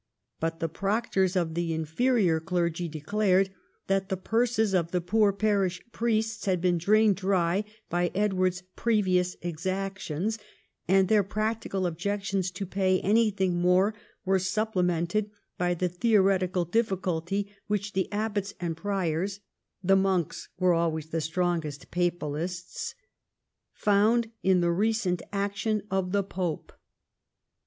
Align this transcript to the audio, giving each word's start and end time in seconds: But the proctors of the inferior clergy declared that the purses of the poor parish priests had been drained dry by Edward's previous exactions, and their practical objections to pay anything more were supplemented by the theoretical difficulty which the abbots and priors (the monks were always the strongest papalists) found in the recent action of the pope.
But 0.39 0.59
the 0.59 0.67
proctors 0.67 1.35
of 1.35 1.53
the 1.53 1.73
inferior 1.75 2.39
clergy 2.39 2.87
declared 2.87 3.51
that 3.85 4.09
the 4.09 4.17
purses 4.17 4.73
of 4.73 4.89
the 4.89 4.99
poor 4.99 5.31
parish 5.31 5.79
priests 5.91 6.45
had 6.47 6.59
been 6.59 6.79
drained 6.79 7.17
dry 7.17 7.65
by 7.87 8.09
Edward's 8.15 8.63
previous 8.75 9.35
exactions, 9.43 10.39
and 10.87 11.07
their 11.07 11.21
practical 11.21 11.85
objections 11.85 12.49
to 12.49 12.65
pay 12.65 12.99
anything 13.01 13.61
more 13.61 13.93
were 14.25 14.39
supplemented 14.39 15.29
by 15.59 15.75
the 15.75 15.87
theoretical 15.87 16.65
difficulty 16.65 17.53
which 17.67 17.93
the 17.93 18.11
abbots 18.11 18.55
and 18.59 18.75
priors 18.75 19.39
(the 19.83 19.95
monks 19.95 20.49
were 20.57 20.73
always 20.73 21.09
the 21.11 21.21
strongest 21.21 21.91
papalists) 21.91 22.95
found 23.71 24.31
in 24.41 24.61
the 24.61 24.71
recent 24.71 25.21
action 25.31 25.83
of 25.91 26.11
the 26.11 26.23
pope. 26.23 26.73